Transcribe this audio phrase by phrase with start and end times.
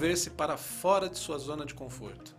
[0.00, 2.34] mover-se para fora de sua zona de conforto.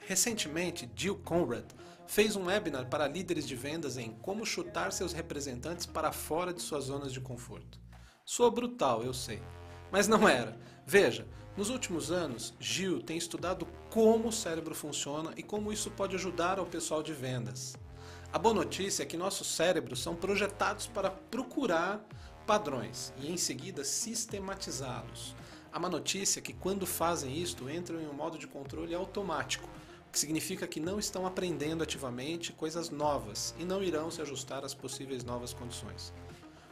[0.00, 1.64] Recentemente, Jill Conrad
[2.08, 6.60] fez um webinar para líderes de vendas em como chutar seus representantes para fora de
[6.60, 7.78] suas zonas de conforto.
[8.24, 9.40] Sou brutal, eu sei,
[9.92, 10.58] mas não era.
[10.84, 11.24] Veja,
[11.56, 16.58] nos últimos anos, Gil tem estudado como o cérebro funciona e como isso pode ajudar
[16.58, 17.76] ao pessoal de vendas.
[18.32, 22.04] A boa notícia é que nossos cérebros são projetados para procurar
[22.44, 25.36] padrões e em seguida sistematizá-los.
[25.74, 29.68] A má notícia é que quando fazem isto, entram em um modo de controle automático,
[30.06, 34.64] o que significa que não estão aprendendo ativamente coisas novas e não irão se ajustar
[34.64, 36.14] às possíveis novas condições.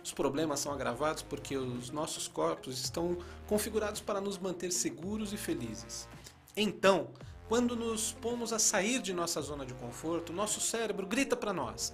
[0.04, 5.36] Os problemas são agravados porque os nossos corpos estão configurados para nos manter seguros e
[5.36, 6.08] felizes.
[6.56, 7.08] Então,
[7.48, 11.92] quando nos pomos a sair de nossa zona de conforto, nosso cérebro grita para nós: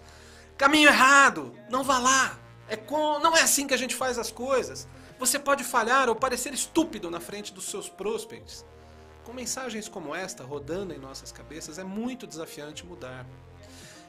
[0.59, 2.39] caminho errado, não vá lá.
[2.69, 3.19] É com...
[3.21, 4.87] Não é assim que a gente faz as coisas.
[5.19, 8.65] Você pode falhar ou parecer estúpido na frente dos seus prospects.
[9.25, 13.27] Com mensagens como esta rodando em nossas cabeças, é muito desafiante mudar.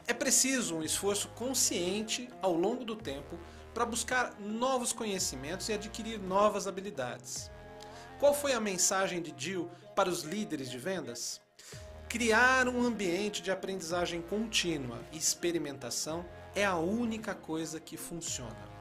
[0.06, 3.40] É preciso um esforço consciente ao longo do tempo
[3.74, 7.50] para buscar novos conhecimentos e adquirir novas habilidades.
[8.20, 11.42] Qual foi a mensagem de Jill para os líderes de vendas?
[12.08, 16.24] Criar um ambiente de aprendizagem contínua e experimentação
[16.54, 18.79] é a única coisa que funciona.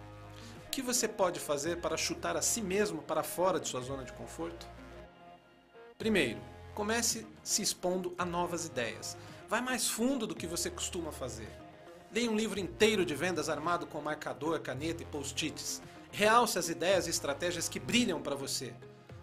[0.78, 4.12] Que você pode fazer para chutar a si mesmo para fora de sua zona de
[4.12, 4.64] conforto?
[5.98, 6.40] Primeiro,
[6.72, 9.16] comece se expondo a novas ideias.
[9.48, 11.50] Vai mais fundo do que você costuma fazer.
[12.12, 15.82] Leia um livro inteiro de vendas armado com marcador, caneta e post-its.
[16.12, 18.72] Realce as ideias e estratégias que brilham para você.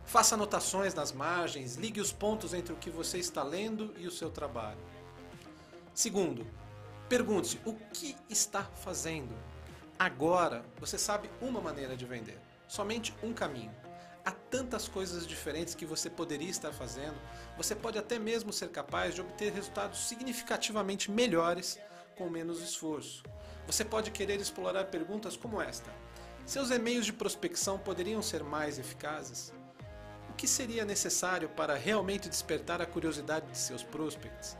[0.04, 4.12] Faça anotações nas margens, ligue os pontos entre o que você está lendo e o
[4.12, 4.84] seu trabalho.
[5.94, 6.46] Segundo,
[7.08, 9.34] pergunte-se o que está fazendo.
[9.98, 13.74] Agora você sabe uma maneira de vender, somente um caminho.
[14.26, 17.16] Há tantas coisas diferentes que você poderia estar fazendo,
[17.56, 21.80] você pode até mesmo ser capaz de obter resultados significativamente melhores
[22.18, 23.24] com menos esforço.
[23.68, 25.90] Você pode querer explorar perguntas como esta:
[26.46, 29.54] Seus e-mails de prospecção poderiam ser mais eficazes?
[30.30, 34.58] O que seria necessário para realmente despertar a curiosidade de seus prospects?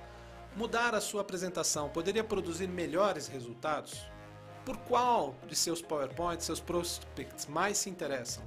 [0.56, 4.15] Mudar a sua apresentação poderia produzir melhores resultados?
[4.66, 8.44] Por qual de seus PowerPoints seus prospects mais se interessam?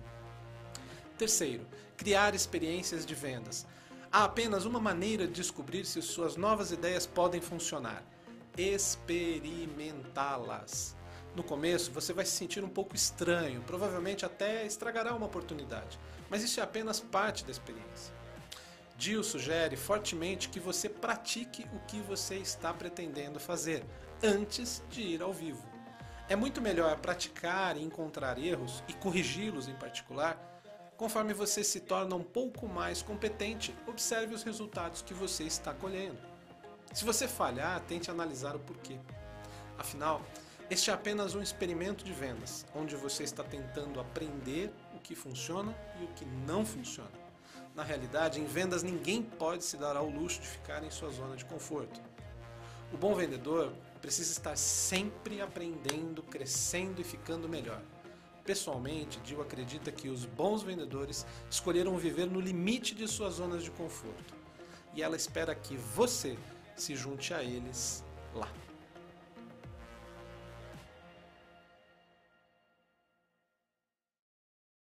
[1.17, 3.67] Terceiro, criar experiências de vendas.
[4.11, 8.03] Há apenas uma maneira de descobrir se suas novas ideias podem funcionar
[8.59, 10.97] experimentá-las.
[11.37, 15.97] No começo você vai se sentir um pouco estranho, provavelmente até estragará uma oportunidade,
[16.29, 18.13] mas isso é apenas parte da experiência.
[18.99, 23.85] Jill sugere fortemente que você pratique o que você está pretendendo fazer
[24.21, 25.78] antes de ir ao vivo.
[26.31, 30.39] É muito melhor praticar e encontrar erros e corrigi-los em particular.
[30.95, 36.19] Conforme você se torna um pouco mais competente, observe os resultados que você está colhendo.
[36.93, 38.99] Se você falhar, tente analisar o porquê.
[39.79, 40.21] Afinal,
[40.69, 45.75] este é apenas um experimento de vendas, onde você está tentando aprender o que funciona
[45.99, 47.09] e o que não funciona.
[47.75, 51.37] Na realidade, em vendas ninguém pode se dar ao luxo de ficar em sua zona
[51.37, 52.03] de conforto.
[52.93, 57.83] O bom vendedor precisa estar sempre aprendendo, crescendo e ficando melhor.
[58.45, 63.71] Pessoalmente, Dio acredita que os bons vendedores escolheram viver no limite de suas zonas de
[63.71, 64.35] conforto.
[64.95, 66.39] E ela espera que você
[66.75, 68.03] se junte a eles
[68.35, 68.51] lá.